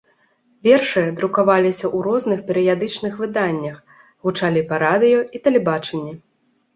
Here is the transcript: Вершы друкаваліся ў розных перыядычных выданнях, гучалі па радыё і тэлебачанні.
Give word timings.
Вершы 0.67 1.01
друкаваліся 1.17 1.83
ў 1.89 1.97
розных 2.07 2.39
перыядычных 2.47 3.19
выданнях, 3.23 3.77
гучалі 4.29 4.65
па 4.73 4.81
радыё 4.85 5.19
і 5.39 5.43
тэлебачанні. 5.49 6.15